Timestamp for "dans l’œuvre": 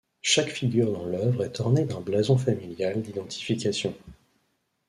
0.91-1.43